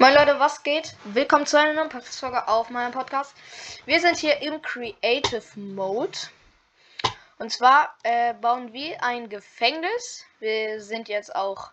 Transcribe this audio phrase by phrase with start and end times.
[0.00, 0.94] Moin Leute, was geht?
[1.02, 3.34] Willkommen zu einer neuen Podcast-Folge auf meinem Podcast.
[3.84, 6.16] Wir sind hier im Creative Mode.
[7.40, 10.24] Und zwar äh, bauen wir ein Gefängnis.
[10.38, 11.72] Wir sind jetzt auch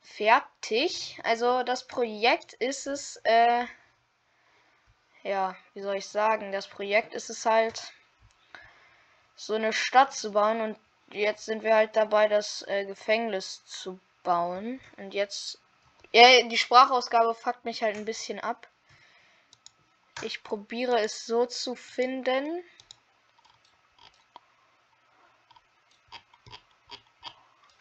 [0.00, 1.20] fertig.
[1.24, 3.66] Also das Projekt ist es, äh,
[5.22, 6.52] ja, wie soll ich sagen?
[6.52, 7.92] Das Projekt ist es halt,
[9.36, 10.62] so eine Stadt zu bauen.
[10.62, 10.78] Und
[11.12, 14.80] jetzt sind wir halt dabei, das äh, Gefängnis zu bauen.
[14.96, 15.60] Und jetzt
[16.12, 18.68] ja, die Sprachausgabe fuckt mich halt ein bisschen ab.
[20.22, 22.64] Ich probiere es so zu finden.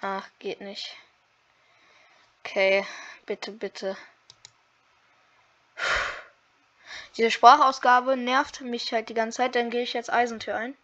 [0.01, 0.95] Ach, geht nicht.
[2.43, 2.85] Okay,
[3.25, 3.97] bitte, bitte.
[7.17, 9.55] Diese Sprachausgabe nervt mich halt die ganze Zeit.
[9.55, 10.77] Dann gehe ich jetzt Eisentür ein.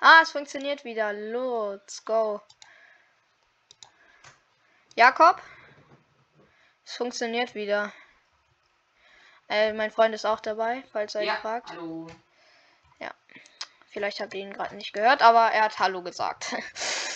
[0.00, 1.12] Ah, es funktioniert wieder.
[1.12, 2.40] Let's go.
[4.96, 5.40] Jakob?
[6.84, 7.92] Es funktioniert wieder.
[9.48, 11.70] Äh, mein Freund ist auch dabei, falls er ja, ihn fragt.
[11.70, 12.08] Hallo.
[12.98, 13.12] Ja.
[13.90, 16.54] Vielleicht habt ihr ihn gerade nicht gehört, aber er hat Hallo gesagt.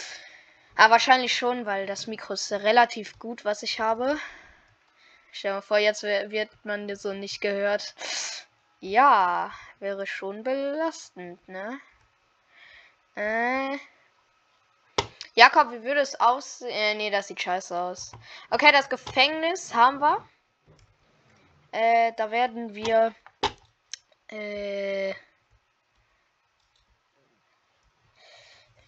[0.77, 4.19] aber wahrscheinlich schon, weil das Mikro ist relativ gut, was ich habe.
[5.33, 7.95] Stell dir mal vor, jetzt wird man so nicht gehört.
[8.81, 11.81] Ja, wäre schon belastend, ne?
[13.17, 13.79] Äh.
[15.37, 16.71] Jakob, wie würde es aussehen?
[16.71, 18.13] Äh, nee, das sieht scheiße aus.
[18.51, 20.25] Okay, das Gefängnis haben wir.
[21.73, 23.13] Äh, da werden wir.
[24.31, 25.13] Äh.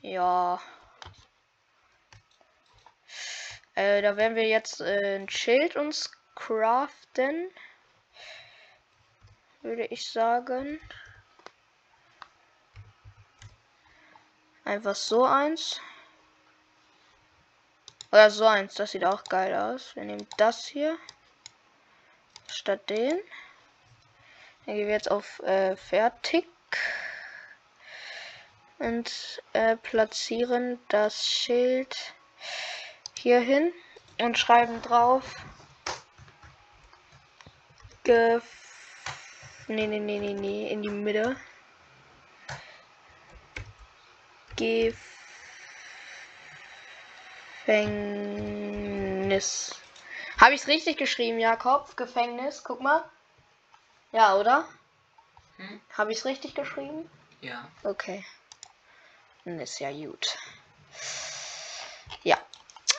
[0.03, 0.61] Ja.
[3.75, 7.51] Äh, da werden wir jetzt äh, ein Schild uns craften.
[9.63, 10.81] Würde ich sagen.
[14.65, 15.81] Einfach so eins.
[18.13, 19.95] Oder so eins, das sieht auch geil aus.
[19.97, 20.97] Wir nehmen das hier
[22.49, 23.21] statt den.
[24.65, 26.47] Dann gehen wir jetzt auf äh, Fertig
[28.79, 32.15] und äh, platzieren das Schild
[33.19, 33.73] hier hin
[34.21, 35.37] und schreiben drauf.
[38.05, 38.45] Gef
[39.69, 41.37] nee, nee, nee, nee, nee, in die Mitte.
[44.57, 45.16] Gef
[47.67, 49.35] Gefängnis.
[50.41, 51.97] Habe ich es richtig geschrieben, Jakob?
[51.97, 53.03] Gefängnis, guck mal.
[54.13, 54.69] Ja, oder?
[55.57, 55.81] Hm?
[55.95, 57.11] Habe ich es richtig geschrieben?
[57.41, 57.69] Ja.
[57.83, 58.25] Okay.
[59.45, 60.39] Dann ist ja gut.
[62.23, 62.39] Ja.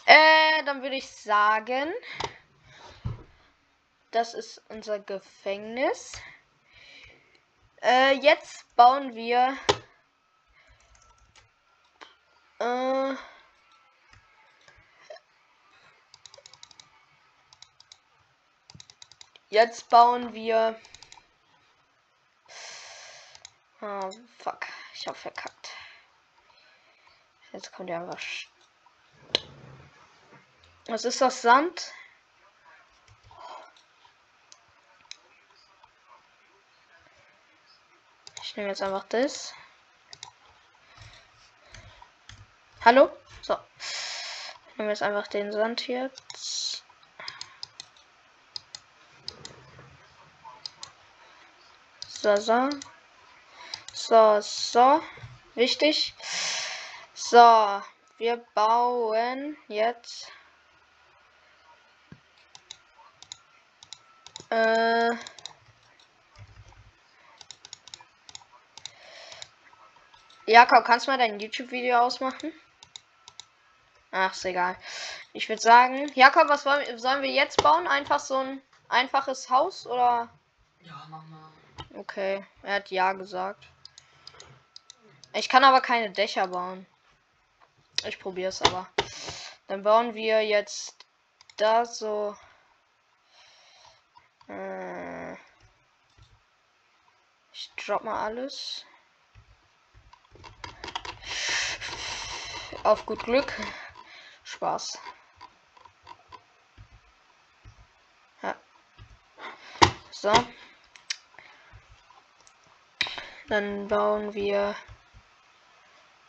[0.05, 1.93] Äh, dann würde ich sagen,
[4.11, 6.11] das ist unser Gefängnis.
[7.81, 9.57] Äh, jetzt bauen wir
[12.59, 13.15] äh,
[19.49, 20.79] Jetzt bauen wir.
[23.81, 24.65] Oh, fuck.
[24.93, 25.69] Ich habe verkackt.
[27.53, 28.47] Jetzt kommt ja was.
[30.87, 31.93] Was ist das Sand?
[38.41, 39.53] Ich nehme jetzt einfach das.
[42.83, 43.09] Hallo?
[43.41, 43.57] So.
[43.79, 46.11] Ich nehme jetzt einfach den Sand hier.
[52.27, 52.69] So, so.
[53.93, 55.01] So, so.
[55.55, 56.13] Wichtig.
[57.13, 57.81] So,
[58.17, 60.29] wir bauen jetzt.
[64.49, 65.15] Äh.
[70.47, 72.51] Jakob, kannst du mal dein YouTube-Video ausmachen?
[74.11, 74.75] Ach, ist egal.
[75.31, 77.87] Ich würde sagen, Jakob, was wollen, sollen wir jetzt bauen?
[77.87, 80.27] Einfach so ein einfaches Haus oder?
[80.81, 81.56] Ja, mach mal.
[81.97, 83.67] Okay, er hat ja gesagt.
[85.33, 86.85] Ich kann aber keine Dächer bauen.
[88.05, 88.87] Ich probiere es aber.
[89.65, 90.95] Dann bauen wir jetzt
[91.57, 92.37] da so.
[94.47, 95.33] Äh
[97.51, 98.85] ich drop mal alles.
[102.83, 103.51] Auf gut Glück.
[104.43, 104.99] Spaß.
[108.43, 108.55] Ja.
[110.11, 110.31] So.
[113.49, 114.75] Dann bauen wir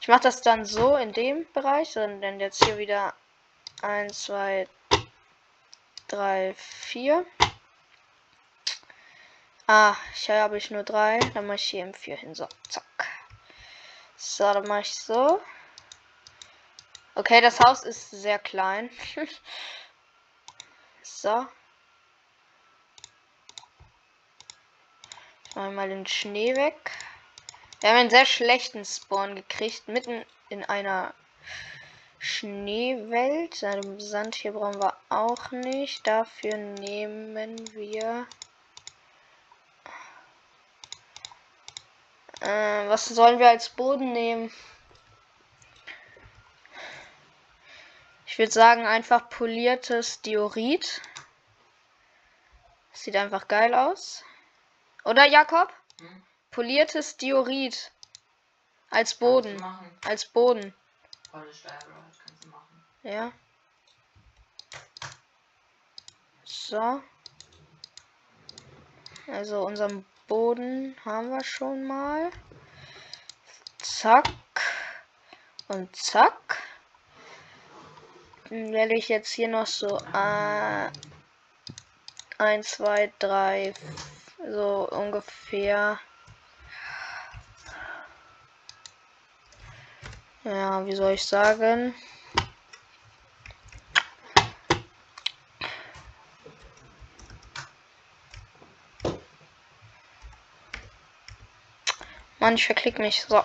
[0.00, 3.14] Ich mache das dann so in dem Bereich, sondern jetzt hier wieder
[3.82, 4.68] 1, 2,
[6.08, 7.26] 3, 4.
[9.66, 11.18] Ah, hier habe ich nur 3.
[11.34, 12.34] Dann mache ich hier im 4 hin.
[12.34, 13.08] So, zack.
[14.16, 15.40] So, dann mache ich so.
[17.14, 18.90] Okay, das Haus ist sehr klein.
[21.02, 21.46] so.
[25.54, 26.92] Mal den Schnee weg.
[27.80, 31.12] Wir haben einen sehr schlechten Spawn gekriegt, mitten in einer
[32.20, 33.64] Schneewelt.
[33.64, 36.06] Einem Sand hier brauchen wir auch nicht.
[36.06, 38.26] Dafür nehmen wir.
[42.40, 44.52] Äh, was sollen wir als Boden nehmen?
[48.26, 51.02] Ich würde sagen, einfach poliertes Diorit.
[52.92, 54.24] Sieht einfach geil aus.
[55.04, 55.72] Oder Jakob?
[56.00, 56.22] Hm?
[56.50, 57.92] Poliertes Diorit.
[58.90, 59.62] Als Boden.
[60.04, 60.74] Als Boden.
[63.02, 63.32] Ja.
[66.44, 67.02] So.
[69.28, 72.30] Also unseren Boden haben wir schon mal.
[73.78, 74.28] Zack.
[75.68, 76.58] Und zack.
[78.48, 80.90] Dann werde ich jetzt hier noch so äh,
[82.38, 83.72] 1, 2, 3,
[84.48, 86.00] so ungefähr
[90.42, 91.94] Ja, wie soll ich sagen?
[102.38, 103.22] Mann, ich verklick mich.
[103.22, 103.44] So.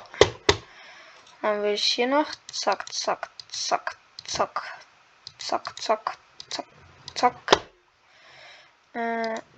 [1.41, 2.27] Dann will ich hier noch.
[2.51, 4.63] Zack, zack, zack, zack.
[5.37, 6.17] Zack, zack,
[6.49, 6.65] zack,
[7.13, 7.61] zack.
[8.93, 9.54] Äh.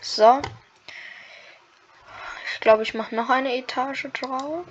[0.00, 0.42] So.
[2.52, 4.66] Ich glaube, ich mache noch eine Etage drauf.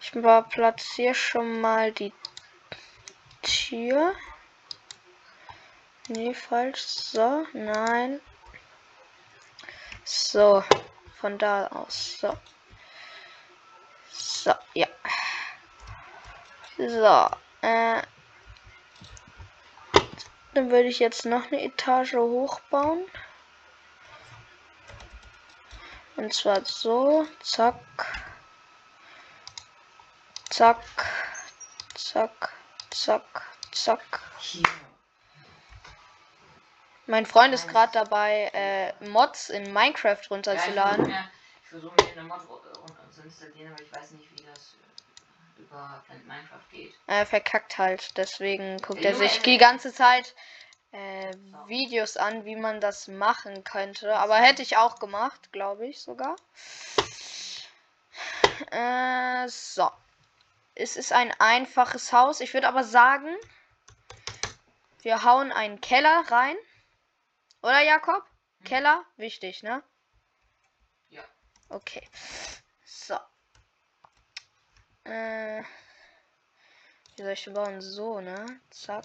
[0.00, 2.12] Ich platziere schon mal die
[3.42, 4.14] Tür.
[6.08, 6.80] Nee, falsch.
[6.80, 8.20] So, nein.
[10.04, 10.64] So,
[11.20, 12.18] von da aus.
[12.18, 12.36] So.
[14.10, 14.88] So, ja.
[16.78, 17.30] So,
[17.62, 18.02] äh.
[20.54, 23.04] Dann würde ich jetzt noch eine Etage hochbauen.
[26.16, 27.74] Und zwar so, zack,
[30.50, 30.84] zack,
[31.94, 32.52] zack,
[32.90, 33.42] zack,
[33.72, 34.20] zack.
[37.06, 41.10] Mein Freund ist gerade dabei, äh, Mods in Minecraft runterzuladen.
[41.10, 41.30] Ja,
[41.62, 42.40] ich versuche mir eine Mod
[43.10, 44.76] zu installieren, aber ich weiß nicht, wie das
[45.62, 46.94] über Minecraft geht.
[47.06, 50.34] Er verkackt halt, deswegen guckt er sich die ganze Zeit
[50.92, 51.34] äh,
[51.66, 54.14] Videos an, wie man das machen könnte.
[54.16, 56.36] Aber hätte ich auch gemacht, glaube ich sogar.
[58.70, 59.90] Äh, so.
[60.74, 62.40] Es ist ein einfaches Haus.
[62.40, 63.34] Ich würde aber sagen,
[65.02, 66.56] wir hauen einen Keller rein.
[67.62, 68.24] Oder Jakob?
[68.58, 68.64] Hm.
[68.64, 69.04] Keller?
[69.16, 69.82] Wichtig, ne?
[71.10, 71.22] Ja.
[71.68, 72.02] Okay.
[75.04, 75.62] Äh.
[77.16, 77.80] Wie soll ich bauen?
[77.80, 78.60] So, ne?
[78.70, 79.04] Zack.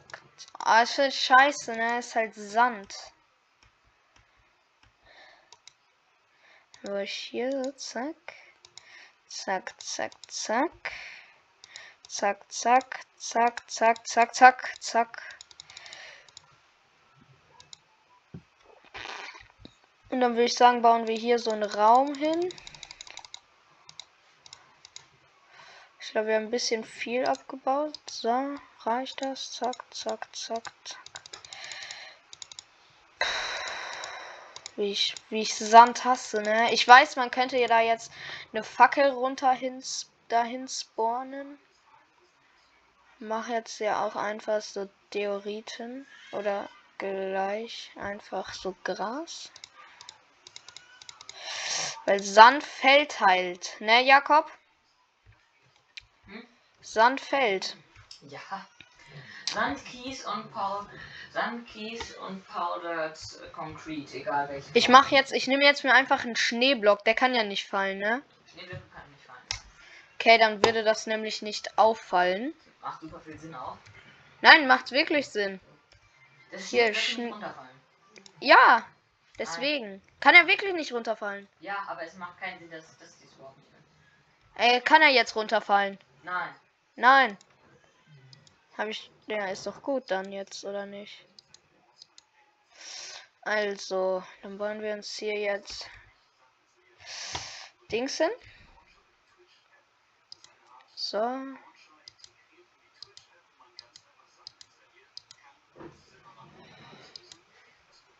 [0.59, 1.99] Ah, ist halt scheiße, ne?
[1.99, 2.93] Ist halt Sand.
[7.03, 8.15] Ich hier so, zack.
[9.27, 10.91] Zack, zack, zack.
[12.07, 15.21] Zack, zack, zack, zack, zack, zack, zack.
[20.09, 22.49] Und dann würde ich sagen, bauen wir hier so einen Raum hin.
[26.07, 27.99] Ich glaube, wir haben ein bisschen viel abgebaut.
[28.09, 29.51] So, reicht das?
[29.51, 30.99] Zack, zack, zack, zack.
[34.77, 36.73] Wie ich, wie ich Sand hasse, ne?
[36.73, 38.09] Ich weiß, man könnte ja da jetzt
[38.53, 39.83] eine Fackel runter hin,
[40.29, 41.59] dahin spawnen.
[43.19, 49.51] Mach jetzt ja auch einfach so Theoriten oder gleich einfach so Gras.
[52.05, 54.49] Weil Sand fällt halt, ne, Jakob?
[56.93, 57.75] Sand fällt.
[58.29, 58.39] Ja.
[59.53, 60.87] Sand, Kies und Powder.
[61.31, 63.17] Sand, Kies und Powdered
[63.53, 64.69] Concrete, egal welche.
[64.73, 67.03] Ich mache jetzt, ich nehme jetzt mir einfach einen Schneeblock.
[67.05, 68.21] Der kann ja nicht fallen, ne?
[68.51, 69.63] Schneeblöcke kann nicht fallen.
[70.19, 72.53] Okay, dann würde das nämlich nicht auffallen.
[72.81, 73.77] Macht super viel Sinn auch.
[74.41, 75.59] Nein, macht wirklich Sinn.
[76.51, 77.81] Das Hier, Schneeblöcke Schn- nicht runterfallen.
[78.39, 78.85] Ja,
[79.39, 80.01] deswegen.
[80.19, 81.47] Kann er wirklich nicht runterfallen.
[81.59, 84.71] Ja, aber es macht keinen Sinn, dass, dass die es überhaupt nicht können.
[84.73, 85.97] Ey, kann er jetzt runterfallen?
[86.23, 86.49] Nein.
[86.97, 87.37] Nein.
[88.75, 89.11] Habe ich.
[89.27, 91.27] Ja, ist doch gut dann jetzt, oder nicht?
[93.41, 95.87] Also, dann wollen wir uns hier jetzt
[97.91, 98.31] Dingsen.
[100.95, 101.55] So.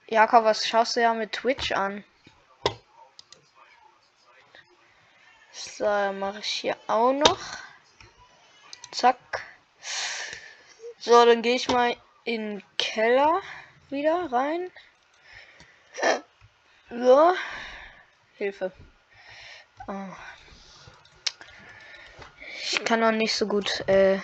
[0.08, 2.04] Jakob, was schaust du ja mit Twitch an?
[5.52, 7.67] So, mache ich hier auch noch.
[8.98, 9.44] Zack.
[10.98, 13.44] So, dann gehe ich mal in den Keller
[13.92, 14.72] wieder rein.
[16.90, 17.36] So.
[18.38, 18.72] Hilfe.
[19.88, 20.16] Oh.
[22.64, 24.20] Ich kann noch nicht so gut äh,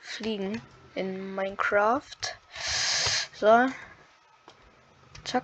[0.00, 0.62] fliegen
[0.94, 2.36] in Minecraft.
[3.32, 3.66] So.
[5.24, 5.42] Zack.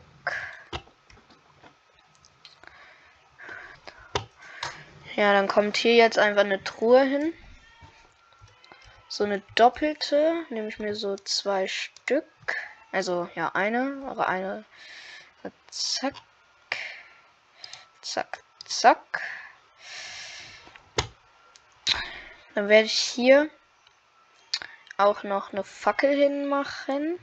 [5.16, 7.34] Ja, dann kommt hier jetzt einfach eine Truhe hin.
[9.16, 10.44] So eine doppelte.
[10.50, 12.26] Nehme ich mir so zwei Stück.
[12.90, 14.64] Also ja, eine, aber eine.
[15.68, 16.14] Zack.
[18.02, 19.22] Zack, zack.
[22.56, 23.48] Dann werde ich hier
[24.96, 27.20] auch noch eine Fackel hinmachen.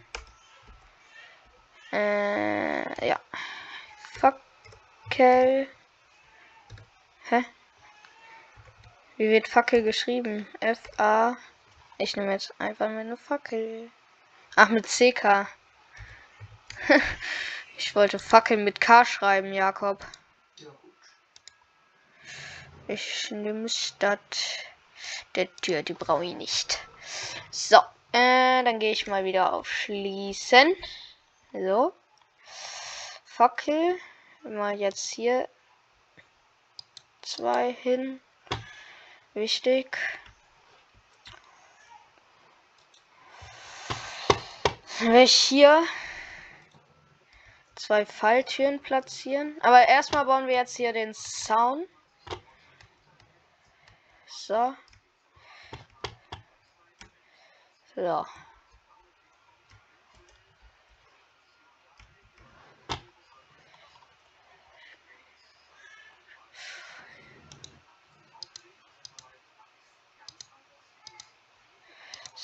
[1.91, 3.19] Äh, ja.
[4.13, 5.67] Fackel.
[7.23, 7.43] Hä?
[9.17, 10.47] Wie wird Fackel geschrieben?
[10.61, 11.35] F-A.
[12.01, 13.91] Ich nehme jetzt einfach mal eine Fackel.
[14.55, 15.47] Ach, mit CK.
[17.77, 20.03] ich wollte Fackel mit K schreiben, Jakob.
[22.87, 24.65] Ich nehme statt
[25.35, 26.79] der Tür, die brauche ich nicht.
[27.51, 27.77] So,
[28.13, 30.75] äh, dann gehe ich mal wieder auf Schließen.
[31.53, 31.93] So.
[33.25, 33.99] Fackel.
[34.41, 35.47] Mal jetzt hier
[37.21, 38.19] zwei hin.
[39.35, 39.95] Wichtig.
[44.63, 45.83] Dann werde ich hier
[47.75, 49.57] zwei Falltüren platzieren.
[49.61, 51.85] Aber erstmal bauen wir jetzt hier den Zaun.
[54.27, 54.75] So.
[57.95, 58.25] So.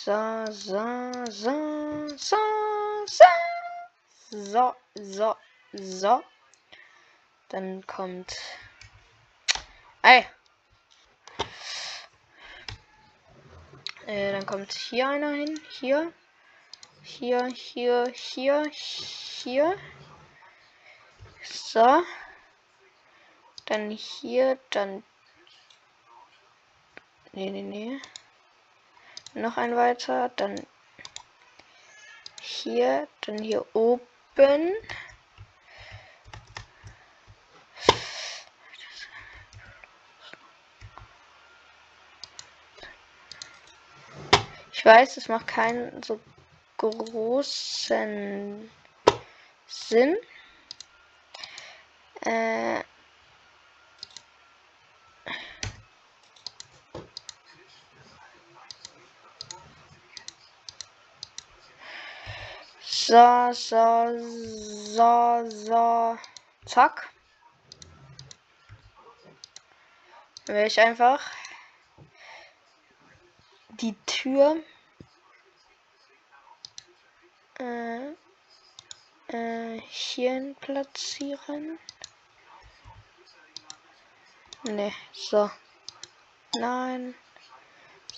[0.07, 2.37] So, so, so, so,
[3.07, 3.25] so.
[4.31, 5.35] So, so,
[5.73, 6.23] so.
[7.49, 8.33] Dann kommt.
[10.03, 10.25] Ey.
[14.05, 15.59] Äh, dann kommt hier einer hin.
[15.71, 16.13] Hier.
[17.03, 19.77] Hier, hier, hier, hier.
[21.43, 22.01] So.
[23.65, 25.03] Dann hier, dann.
[27.33, 28.01] Nee, nee, nee.
[29.37, 30.29] Noch ein weiter.
[30.35, 30.55] Dann
[32.41, 34.73] hier, dann hier oben.
[44.71, 46.19] Ich weiß, es macht keinen so
[46.77, 48.71] großen
[49.67, 50.17] Sinn.
[52.21, 52.83] Äh,
[63.07, 66.17] so, so, so, so.
[66.65, 67.09] Zack.
[70.45, 71.21] Dann werde ich einfach
[73.79, 74.57] die Tür
[77.59, 78.11] äh,
[79.29, 81.79] äh, hier platzieren.
[84.63, 85.49] Ne, so.
[86.59, 87.15] Nein.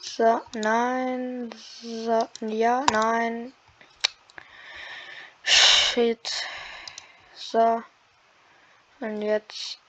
[0.02, 1.52] So, nein.
[1.84, 3.54] So, ja, nein.
[6.00, 6.48] Shit.
[7.36, 7.84] So.
[9.02, 9.80] Und jetzt.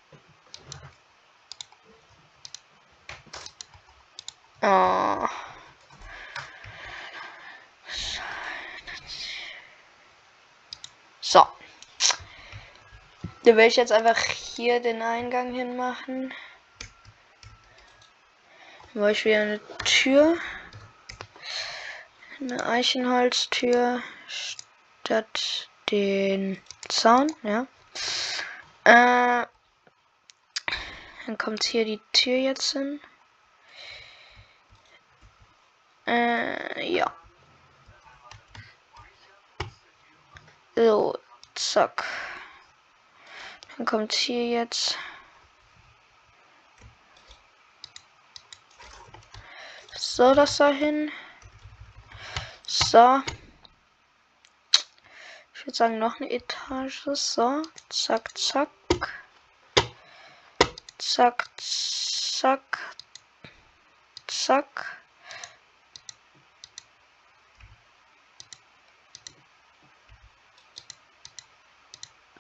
[4.61, 5.29] Oh.
[11.21, 11.47] So.
[13.45, 16.35] Da will ich jetzt einfach hier den Eingang hinmachen.
[18.93, 20.37] Dann mache ich wieder eine Tür.
[22.41, 27.67] Eine Eichenholztür statt den Zaun, ja.
[28.85, 29.47] Äh,
[31.27, 33.01] dann kommt hier die Tür jetzt hin.
[36.07, 37.13] Äh, ja.
[40.75, 41.19] So,
[41.55, 42.05] zack.
[43.77, 44.99] Dann kommt hier jetzt.
[49.95, 51.13] So, das dahin.
[52.67, 53.23] So.
[55.61, 57.07] Ich würde sagen, noch eine Etage.
[57.13, 58.71] So, zack, zack.
[60.97, 62.79] Zack, zack.
[64.27, 64.87] Zack.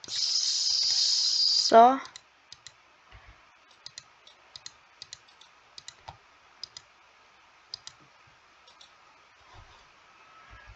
[0.06, 2.00] So.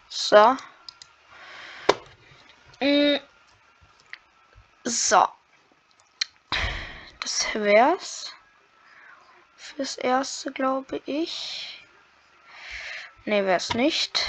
[0.07, 0.57] So.
[5.07, 5.23] So.
[7.19, 8.33] Das wär's.
[9.55, 11.85] Fürs erste, glaube ich.
[13.25, 14.25] Ne, wär's nicht.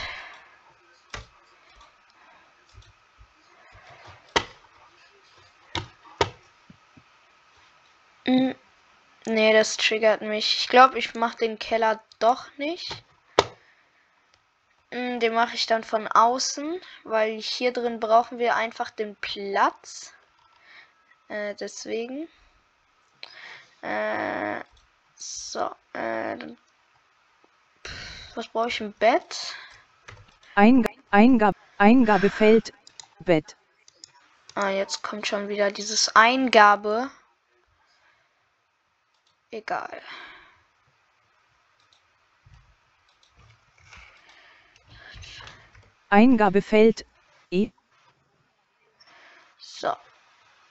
[8.27, 10.59] Nee, das triggert mich.
[10.61, 13.03] Ich glaube, ich mache den Keller doch nicht.
[14.91, 20.13] Mm, den mache ich dann von außen, weil hier drin brauchen wir einfach den Platz.
[21.29, 22.29] Äh, deswegen.
[23.83, 24.61] Äh,
[25.15, 26.59] so, äh, dann,
[28.35, 29.55] was brauche ich im Bett?
[30.55, 32.73] Einga Eingab Eingabefeld
[33.21, 33.57] Bett.
[34.55, 37.11] Ah, jetzt kommt schon wieder dieses Eingabe.
[39.51, 40.01] Egal.
[46.09, 47.05] Eingabefeld
[47.51, 47.71] E.
[49.59, 49.95] So.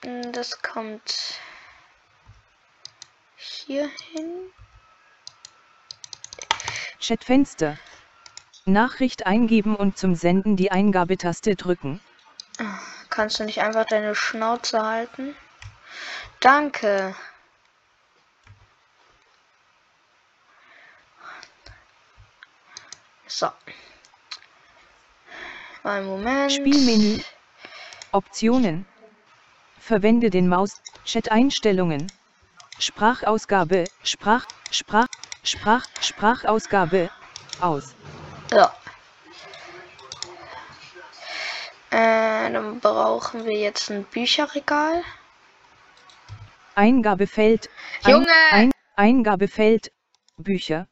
[0.06, 1.40] Mm, Das kommt
[3.36, 4.52] hier hin.
[7.00, 7.76] Chatfenster.
[8.66, 12.00] Nachricht eingeben und zum Senden die Eingabetaste drücken.
[13.10, 15.36] Kannst du nicht einfach deine Schnauze halten?
[16.40, 17.14] Danke.
[23.26, 23.50] So.
[25.82, 26.52] Mal einen Moment.
[26.52, 27.22] Spielmenü.
[28.12, 28.86] Optionen.
[29.86, 30.82] Verwende den Maus.
[31.04, 32.10] Chat-Einstellungen.
[32.80, 33.84] Sprachausgabe.
[34.02, 34.44] Sprach.
[34.72, 35.06] Sprach.
[35.44, 35.86] Sprach.
[36.00, 37.08] Sprachausgabe.
[37.60, 37.94] Aus.
[38.50, 38.66] So.
[41.96, 45.04] Äh, dann brauchen wir jetzt ein Bücherregal.
[46.74, 47.70] Eingabefeld.
[48.04, 48.26] Junge!
[48.50, 49.92] Ein, Eingabefeld.
[50.36, 50.88] Bücher.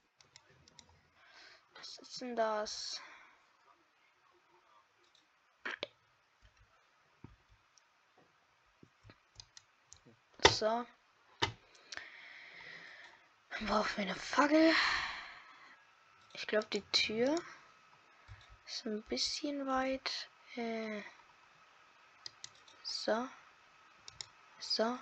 [1.75, 3.01] Was ist denn das?
[10.65, 10.87] So.
[13.51, 14.73] Dann brauchen wir eine Fackel.
[16.33, 17.39] Ich glaube, die Tür
[18.65, 20.31] ist ein bisschen weit.
[20.57, 21.03] Äh.
[22.83, 23.29] So.
[24.59, 24.99] So.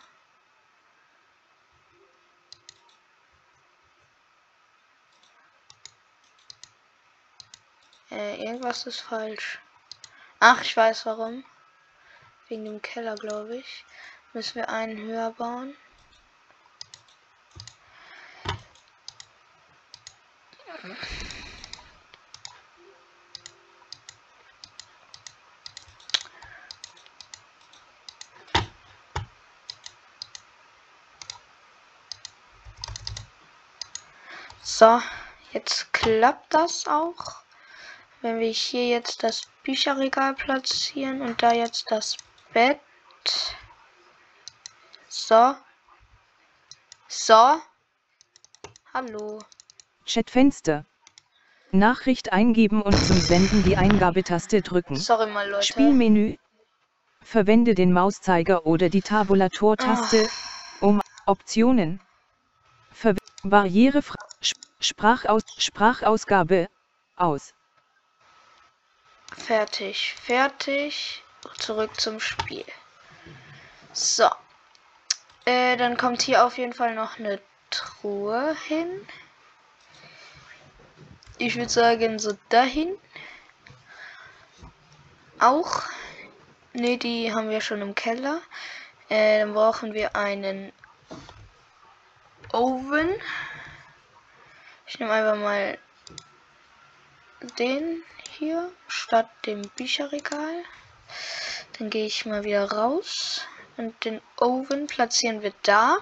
[8.10, 9.60] Äh, irgendwas ist falsch.
[10.40, 11.44] Ach, ich weiß warum.
[12.48, 13.84] Wegen dem Keller, glaube ich.
[14.34, 15.76] Müssen wir einen höher bauen.
[34.62, 35.00] So,
[35.52, 37.42] jetzt klappt das auch.
[38.22, 42.16] Wenn wir hier jetzt das Bücherregal platzieren und da jetzt das
[42.52, 42.80] Bett.
[45.28, 45.54] So.
[47.06, 47.60] So.
[48.92, 49.38] Hallo.
[50.04, 50.84] Chatfenster.
[51.70, 54.96] Nachricht eingeben und zum Senden die Eingabetaste drücken.
[54.96, 55.64] Sorry mal, Leute.
[55.64, 56.36] Spielmenü.
[57.22, 60.28] Verwende den Mauszeiger oder die Tabulatortaste,
[60.80, 62.00] um Optionen.
[62.90, 64.02] Ver Barriere
[64.80, 66.68] Sprachaus Sprachausgabe
[67.14, 67.54] aus.
[69.36, 71.22] Fertig, fertig.
[71.58, 72.64] Zurück zum Spiel.
[73.92, 74.28] So.
[75.44, 79.06] Äh, dann kommt hier auf jeden Fall noch eine Truhe hin.
[81.38, 82.96] Ich würde sagen, so dahin.
[85.40, 85.82] Auch.
[86.74, 88.40] Ne, die haben wir schon im Keller.
[89.08, 90.72] Äh, dann brauchen wir einen
[92.52, 93.10] Oven.
[94.86, 95.78] Ich nehme einfach mal
[97.58, 100.62] den hier statt dem Bücherregal.
[101.78, 105.98] Dann gehe ich mal wieder raus und den Oven platzieren wir da.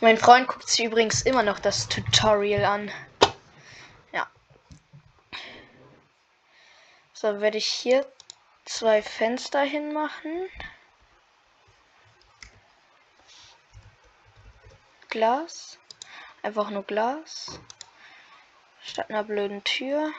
[0.00, 2.90] Mein Freund guckt sich übrigens immer noch das Tutorial an.
[4.12, 4.26] Ja.
[7.12, 8.04] So, werde ich hier
[8.64, 10.48] zwei Fenster hinmachen.
[15.08, 15.78] Glas.
[16.42, 17.60] Einfach nur Glas.
[18.82, 20.10] Statt einer blöden Tür.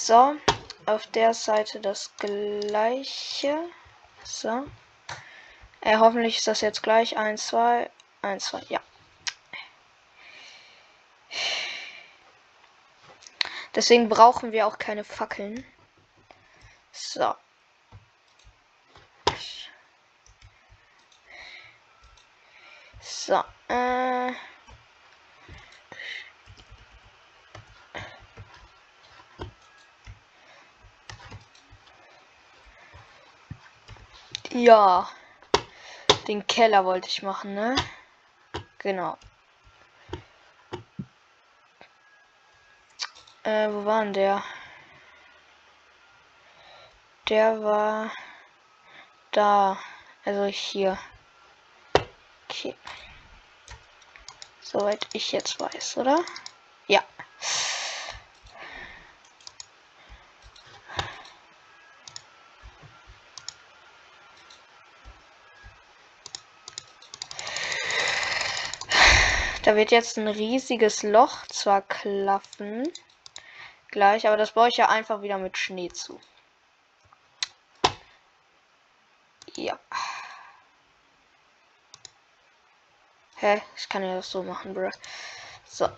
[0.00, 0.36] So,
[0.86, 3.68] auf der Seite das gleiche.
[4.22, 4.64] So.
[5.80, 7.18] Äh, hoffentlich ist das jetzt gleich.
[7.18, 7.90] 1, 2,
[8.22, 8.80] 1, 2, ja.
[13.74, 15.66] Deswegen brauchen wir auch keine Fackeln.
[16.92, 17.34] So.
[23.00, 23.42] So.
[23.66, 24.32] Äh.
[34.58, 35.08] Ja.
[36.26, 37.76] Den Keller wollte ich machen, ne?
[38.78, 39.16] Genau.
[43.44, 44.42] Äh, wo war denn der?
[47.28, 48.10] Der war
[49.30, 49.78] da.
[50.24, 50.98] Also hier.
[52.48, 52.74] Okay.
[54.60, 56.24] Soweit ich jetzt weiß, oder?
[56.88, 57.04] Ja.
[69.68, 72.90] Da wird jetzt ein riesiges Loch zwar klaffen.
[73.90, 76.18] Gleich, aber das baue ich ja einfach wieder mit Schnee zu.
[79.56, 79.78] Ja.
[83.36, 83.60] Hä?
[83.76, 84.88] Ich kann ja das so machen, bro.
[85.66, 85.90] So.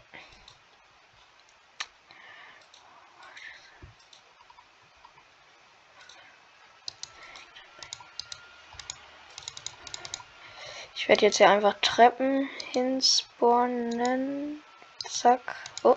[10.96, 14.62] Ich werde jetzt hier einfach Treppen hinspawnen.
[15.09, 15.56] Zack.
[15.83, 15.96] Oh.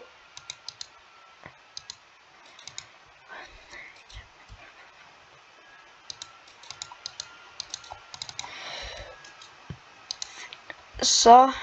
[11.01, 11.53] So.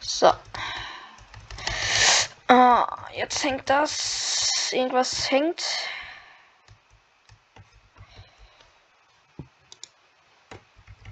[0.00, 0.32] So.
[2.48, 4.72] Ah, jetzt hängt das.
[4.72, 5.64] Irgendwas hängt.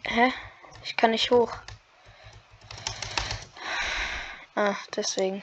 [0.05, 0.33] Hä?
[1.03, 1.53] Kann nicht hoch.
[4.55, 5.43] Ah, deswegen.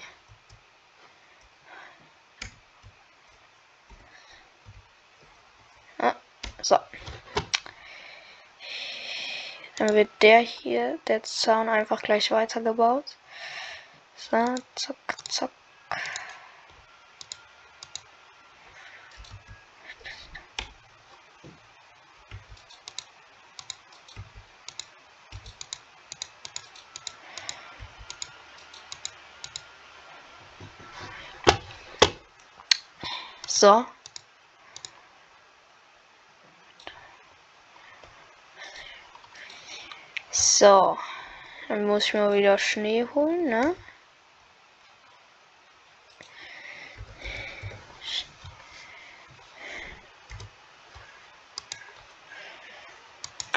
[5.97, 6.15] Ah,
[6.61, 6.77] so.
[9.75, 13.17] Dann wird der hier, der Zaun, einfach gleich weitergebaut.
[14.15, 14.95] So, zack,
[15.27, 15.51] zack.
[33.59, 33.85] So.
[40.31, 40.97] So.
[41.67, 43.75] Dann muss ich mal wieder Schnee holen, ne?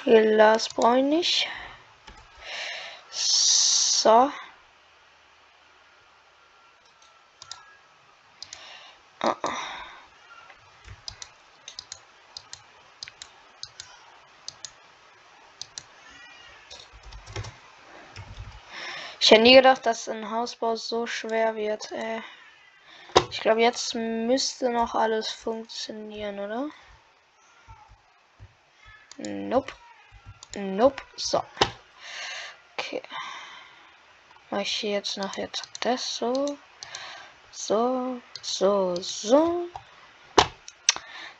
[0.04, 1.22] Glas brauche.
[3.10, 4.32] So.
[19.32, 21.90] Hätte nie gedacht, dass ein Hausbau so schwer wird.
[21.92, 22.20] Äh,
[23.30, 26.68] ich glaube, jetzt müsste noch alles funktionieren, oder?
[29.16, 29.72] Nope.
[30.54, 31.02] Nope.
[31.16, 31.42] So.
[32.76, 33.02] Okay.
[34.50, 36.58] Mache ich hier jetzt noch jetzt das so.
[37.50, 39.66] So, so, so.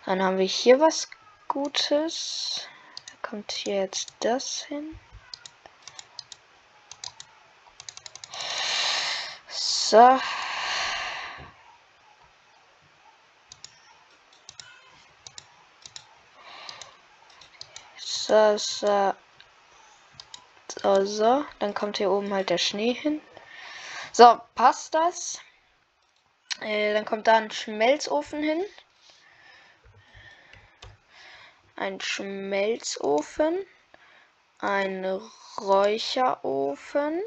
[0.06, 1.10] Dann haben wir hier was
[1.46, 2.66] Gutes.
[3.06, 4.98] Da kommt hier jetzt das hin.
[9.92, 10.18] So.
[17.98, 19.14] So, so.
[20.80, 21.44] So, so.
[21.58, 23.20] Dann kommt hier oben halt der Schnee hin.
[24.12, 25.38] So, passt das?
[26.62, 28.64] Äh, dann kommt da ein Schmelzofen hin.
[31.76, 33.66] Ein Schmelzofen.
[34.58, 35.04] Ein
[35.60, 37.22] Räucherofen.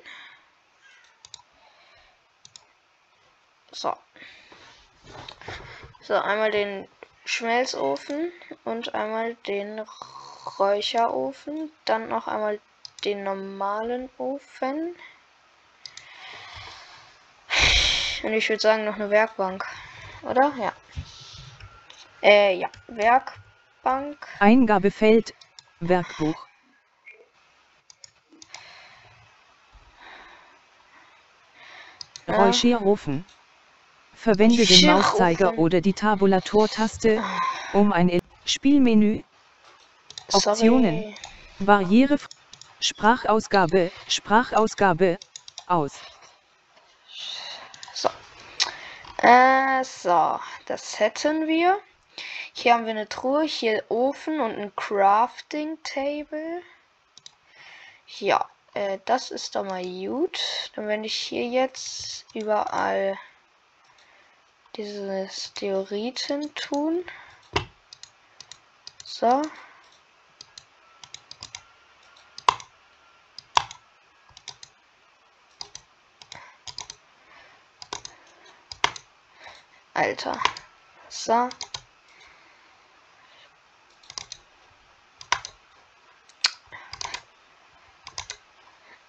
[3.75, 3.93] So.
[6.01, 6.87] So, einmal den
[7.25, 8.31] Schmelzofen
[8.63, 9.83] und einmal den
[10.57, 11.73] Räucherofen.
[11.83, 12.61] Dann noch einmal
[13.03, 14.95] den normalen Ofen.
[18.23, 19.65] Und ich würde sagen, noch eine Werkbank.
[20.21, 20.53] Oder?
[20.57, 20.71] Ja.
[22.23, 22.69] Äh, ja.
[22.87, 24.25] Werkbank.
[24.39, 25.33] Eingabefeld,
[25.81, 26.47] Werkbuch.
[32.27, 33.44] Ja.
[34.25, 34.87] Verwende den.
[34.87, 37.23] Mauszeiger oder die Tabulatortaste,
[37.73, 39.21] um ein El Spielmenü,
[40.33, 41.15] Optionen.
[41.59, 42.17] Barriere,
[42.79, 45.19] Sprachausgabe, Sprachausgabe,
[45.67, 45.99] aus.
[47.93, 48.09] So.
[49.17, 50.39] Äh, so.
[50.65, 51.77] Das hätten wir.
[52.53, 56.63] Hier haben wir eine Truhe, hier Ofen und ein Crafting Table.
[58.17, 60.71] Ja, äh, das ist doch mal gut.
[60.75, 63.19] Dann werde ich hier jetzt überall
[64.75, 67.05] dieses Theoriten tun.
[69.03, 69.41] So.
[79.93, 80.37] Alter.
[81.07, 81.49] So.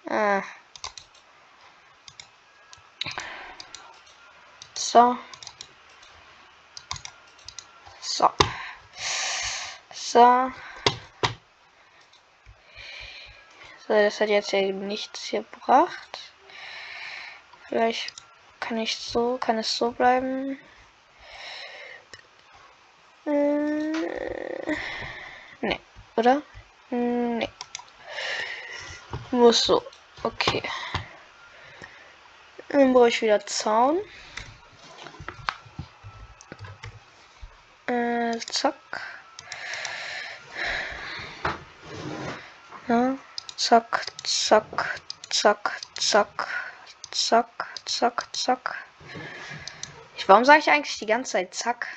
[0.09, 0.41] Ah.
[4.75, 5.17] So.
[8.17, 8.31] So.
[9.93, 10.51] So.
[13.87, 16.17] So, das hat jetzt ja nichts gebracht.
[17.67, 18.11] Vielleicht
[18.59, 20.57] kann ich so, kann es so bleiben.
[23.27, 23.91] Äh,
[25.61, 25.79] nee,
[26.15, 26.41] oder?
[26.89, 27.47] Nee.
[29.29, 29.83] Muss so.
[30.23, 30.63] Okay.
[32.69, 33.99] Dann brauche ich wieder Zaun.
[37.87, 38.75] Äh, zack.
[42.87, 43.17] Ja,
[43.55, 46.47] zack, zack, zack, zack,
[47.11, 48.75] zack, zack, zack.
[50.17, 51.87] Ich, warum sage ich eigentlich die ganze Zeit zack?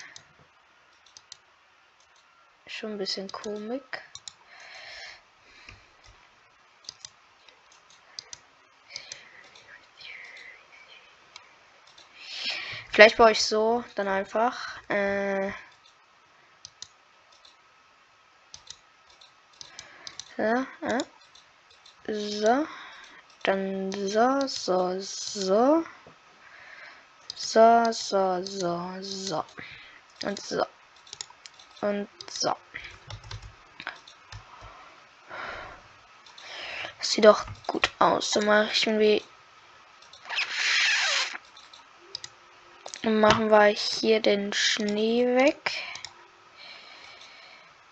[2.69, 4.03] Schon ein bisschen Komik.
[12.91, 14.79] Vielleicht baue ich so dann einfach.
[14.89, 15.51] Äh,
[20.41, 21.05] so, äh,
[22.09, 22.67] so.
[23.43, 25.85] Dann so, so, so.
[27.37, 29.45] So, so, so, so.
[30.25, 30.67] Und so.
[31.83, 32.55] Und so.
[36.99, 38.31] Das sieht doch gut aus.
[38.31, 39.25] Dann mache ich irgendwie.
[43.03, 45.73] Dann machen wir hier den Schnee weg.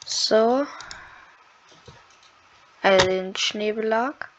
[0.07, 0.67] So.
[2.89, 4.31] Also den Schneebelag.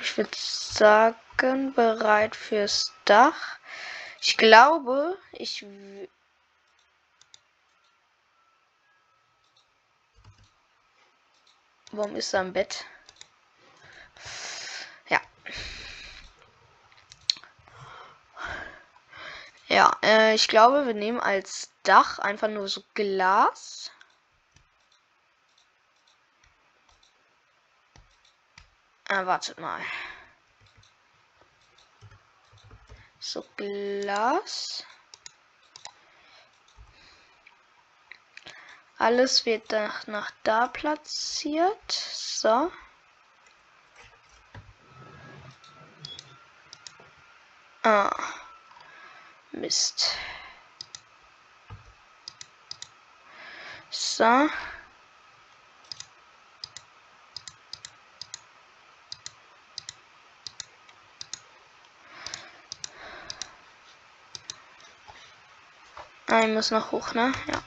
[0.00, 3.58] Ich würde sagen, bereit fürs Dach.
[4.22, 5.66] Ich glaube, ich.
[11.92, 12.86] Warum ist er im Bett?
[15.10, 15.20] Ja.
[19.68, 23.90] Ja, äh, ich glaube, wir nehmen als Dach einfach nur so Glas.
[29.08, 29.80] Äh, wartet mal.
[33.20, 34.84] So Glas.
[38.98, 41.92] Alles wird nach, nach da platziert.
[41.92, 42.72] So.
[47.82, 48.10] Ah.
[49.52, 50.16] Mist.
[53.90, 54.48] So.
[66.42, 67.32] Ich muss noch hoch, ne?
[67.46, 67.62] Ja.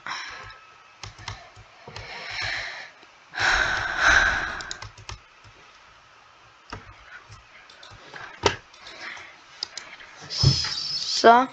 [10.30, 11.48] So.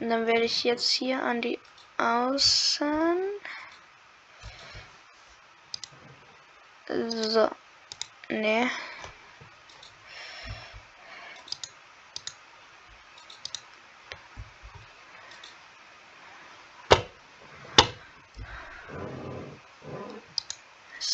[0.00, 1.58] Und dann werde ich jetzt hier an die
[1.98, 3.18] Außen.
[6.88, 7.50] So.
[8.28, 8.68] Nee.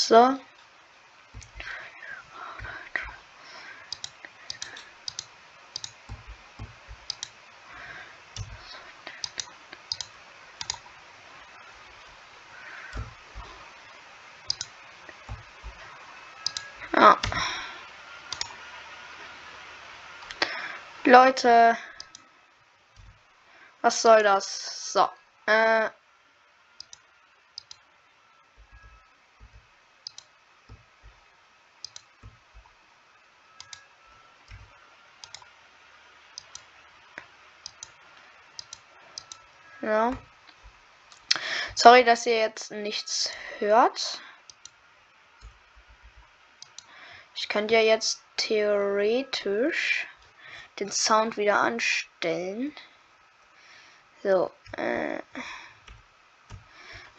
[0.06, 0.38] So.
[21.06, 21.76] Leute.
[23.82, 24.92] Was soll das?
[24.92, 25.08] So.
[25.46, 25.90] Äh.
[39.80, 40.12] Ja.
[41.78, 44.22] Sorry, dass ihr jetzt nichts hört.
[47.34, 50.06] Ich könnte ja jetzt theoretisch
[50.80, 52.74] den Sound wieder anstellen.
[54.22, 55.16] So, äh,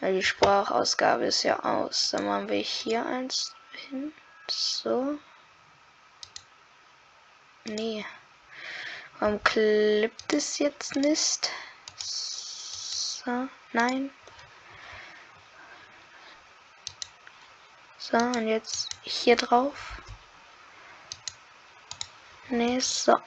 [0.02, 2.10] ja, die Sprachausgabe ist ja aus.
[2.10, 3.56] Dann machen wir hier eins
[3.90, 4.12] hin.
[4.50, 5.20] So.
[7.66, 8.04] Nee.
[9.20, 11.52] Warum klippt es jetzt nicht?
[11.96, 14.10] So, nein.
[18.10, 20.02] So, und jetzt hier drauf.
[22.48, 23.18] Nee, so.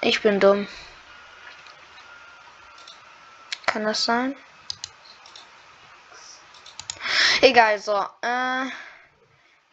[0.00, 0.66] Ich bin dumm.
[3.66, 4.34] Kann das sein?
[7.42, 7.98] Egal, so.
[8.22, 8.70] Äh,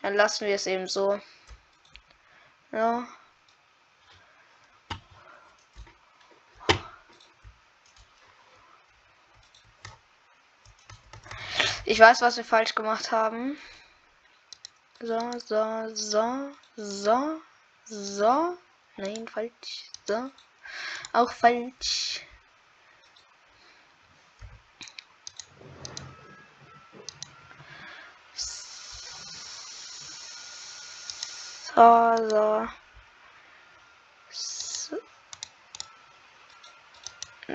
[0.02, 1.18] dann lassen wir es eben so.
[2.74, 3.08] Ja.
[11.94, 13.56] Ich weiß, was wir falsch gemacht haben.
[15.00, 17.42] So, so, so, so,
[17.86, 18.58] so.
[18.98, 19.92] Nein, falsch.
[20.08, 20.32] So.
[21.14, 22.26] Auch falsch.
[31.76, 32.68] So, so.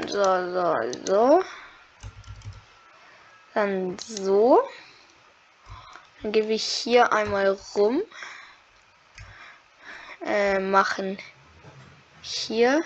[0.06, 1.44] So, so, so.
[3.58, 4.62] Dann so.
[6.22, 8.04] Dann gebe ich hier einmal rum.
[10.24, 11.18] Äh, machen
[12.22, 12.84] hier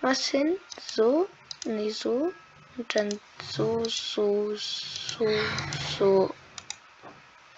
[0.00, 0.58] was hin.
[0.80, 1.28] So.
[1.66, 2.32] Nee, so.
[2.78, 5.28] Und dann so, so, so,
[5.98, 6.34] so.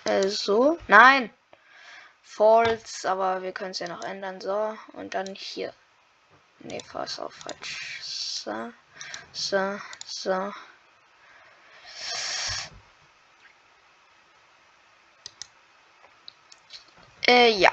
[0.03, 0.81] Äh, so.
[0.89, 1.31] Nein!
[2.23, 4.41] False, aber wir können es ja noch ändern.
[4.41, 4.77] So.
[4.95, 5.73] Und dann hier.
[6.59, 8.01] Nee, fast auch falsch.
[8.03, 8.73] So.
[9.33, 9.81] So.
[10.05, 10.53] So.
[17.27, 17.73] Äh, ja.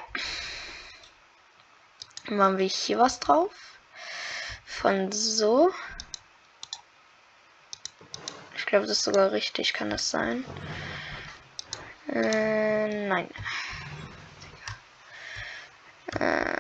[2.28, 3.52] Machen wir hier was drauf.
[4.66, 5.72] Von so.
[8.56, 9.74] Ich glaube, das ist sogar richtig.
[9.74, 10.44] Kann das sein?
[12.08, 13.30] Äh, nein.
[16.20, 16.56] Äh,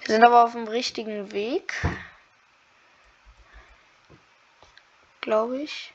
[0.00, 1.74] wir sind aber auf dem richtigen Weg.
[5.22, 5.94] Glaube ich.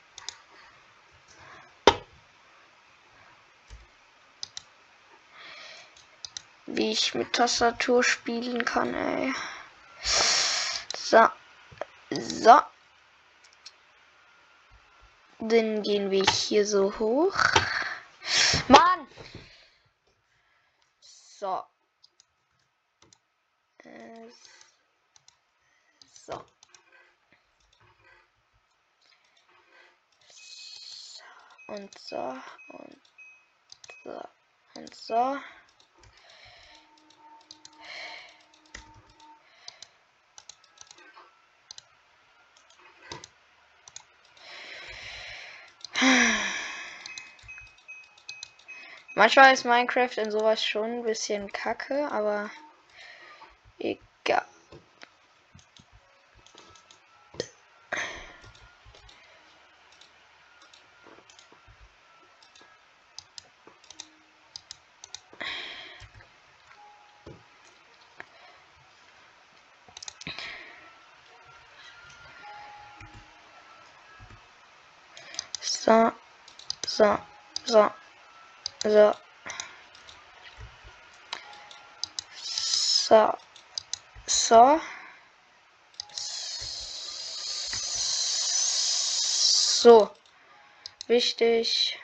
[6.78, 9.34] Wie ich mit Tastatur spielen kann, ey.
[10.00, 11.28] So.
[12.08, 12.60] So.
[15.40, 17.36] Dann gehen wir hier so hoch.
[18.68, 19.08] Mann!
[21.00, 21.64] So.
[26.12, 26.44] So.
[31.66, 32.36] Und so.
[32.68, 33.00] Und
[34.04, 34.28] so.
[34.74, 35.38] Und so.
[49.18, 52.50] Manchmal ist Minecraft in sowas schon ein bisschen kacke, aber
[53.80, 54.46] egal.
[75.60, 76.12] So,
[76.86, 77.18] so,
[77.64, 77.90] so.
[78.82, 79.12] So.
[82.36, 83.36] So.
[84.26, 84.80] So.
[89.82, 90.10] So.
[91.08, 91.98] Wichtig.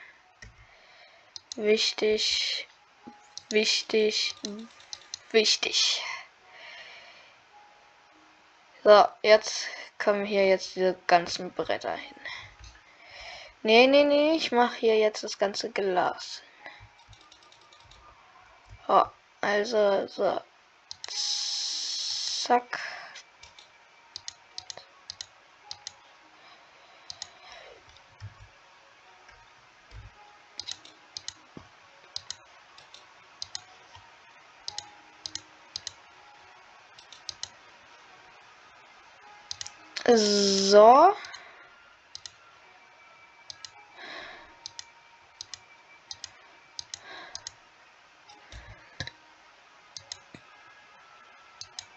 [1.57, 2.67] Wichtig.
[3.51, 4.35] Wichtig.
[5.31, 6.03] Wichtig.
[8.83, 9.69] So, jetzt
[9.99, 12.17] kommen hier jetzt diese ganzen Bretter hin.
[13.63, 16.43] Nee, nee, nee, ich mache hier jetzt das ganze Glas.
[18.89, 19.11] Oh,
[19.43, 20.43] also, so.
[21.11, 22.79] Zack.
[40.07, 41.15] So.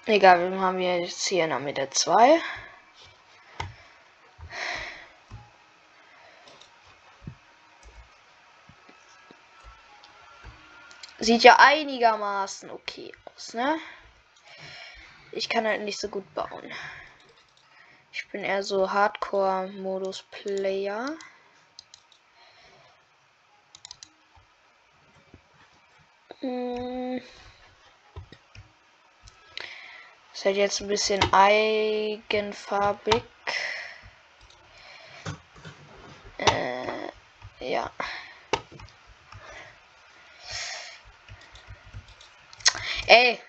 [0.10, 2.40] Egal, wir haben jetzt hier in der Mitte 2.
[11.20, 13.78] Sieht ja einigermaßen okay aus, ne?
[15.34, 16.72] Ich kann halt nicht so gut bauen.
[18.14, 21.18] Ich bin eher so Hardcore-Modus-Player.
[30.48, 33.22] Halt jetzt ein bisschen eigenfarbig.
[36.38, 37.10] Äh,
[37.60, 37.92] ja.
[43.08, 43.42] Ey,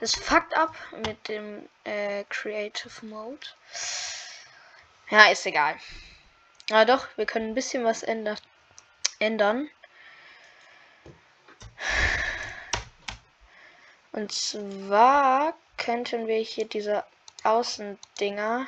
[0.00, 3.46] das fuckt ab mit dem äh, Creative Mode.
[5.08, 5.78] Ja, ist egal.
[6.68, 8.36] Aber doch, wir können ein bisschen was ändern.
[9.18, 9.70] ändern.
[14.12, 17.04] Und zwar könnten wir hier diese
[17.44, 18.66] Außendinger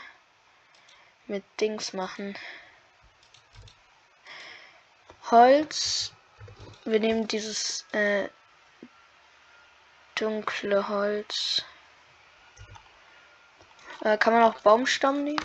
[1.26, 2.36] mit Dings machen.
[5.30, 6.12] Holz.
[6.84, 8.28] Wir nehmen dieses äh,
[10.14, 11.64] dunkle Holz.
[14.02, 15.44] Äh, kann man auch Baumstamm nehmen?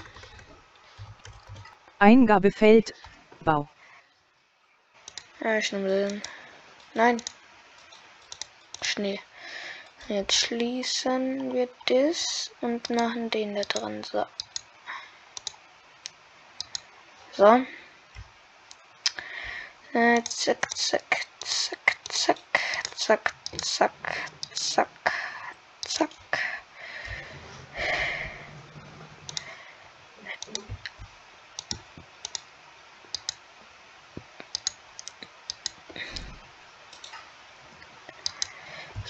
[1.99, 2.93] Eingabefeld,
[3.41, 3.69] Bau.
[5.41, 6.21] Ja, ich nehme den.
[6.93, 7.21] Nein.
[8.81, 9.19] Schnee.
[10.07, 14.03] Jetzt schließen wir das und machen den da dran.
[14.03, 14.25] So.
[17.31, 17.65] So.
[19.93, 22.37] Äh, zack, zack, zack, zack,
[22.95, 23.33] zack,
[23.63, 23.91] zack,
[24.53, 24.89] zack,
[25.87, 26.09] zack.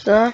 [0.06, 0.32] So.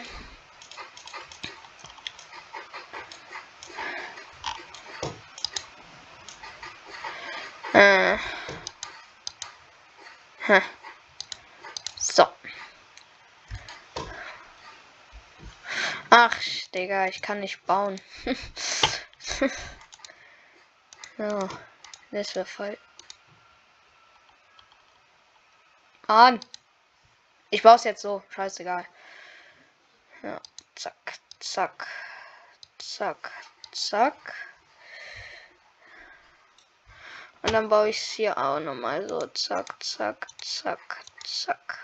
[7.74, 8.18] Äh.
[11.98, 12.28] So.
[16.10, 16.38] Ach,
[16.74, 18.02] Digga, ich kann nicht bauen.
[21.18, 21.50] so.
[22.12, 22.78] Das wäre voll.
[26.08, 26.40] An.
[27.50, 28.22] Ich baue es jetzt so.
[28.30, 28.86] Scheißegal.
[30.24, 30.42] Ja.
[30.76, 31.88] Zack, zack,
[32.78, 33.32] zack,
[33.72, 34.51] zack.
[37.44, 39.20] Und dann baue ich es hier auch nochmal so.
[39.28, 41.80] Zack, zack, zack, zack.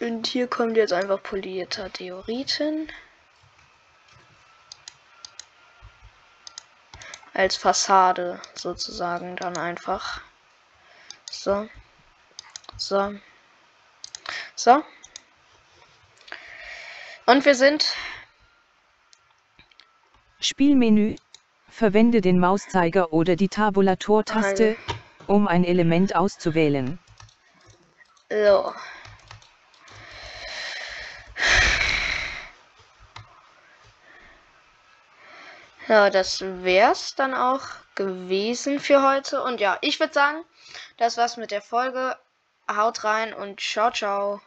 [0.00, 2.90] Und hier kommt jetzt einfach polierter Theoriten.
[7.34, 10.20] Als Fassade sozusagen dann einfach.
[11.30, 11.68] So.
[12.76, 13.14] So.
[14.56, 14.82] So.
[17.26, 17.94] Und wir sind.
[20.40, 21.16] Spielmenü.
[21.68, 24.76] Verwende den Mauszeiger oder die Tabulatortaste,
[25.26, 26.98] um ein Element auszuwählen.
[28.28, 28.74] So.
[35.88, 37.62] Ja, das wär's dann auch
[37.94, 39.42] gewesen für heute.
[39.42, 40.44] Und ja, ich würde sagen,
[40.98, 42.16] das war's mit der Folge.
[42.70, 44.40] Haut rein und ciao, ciao.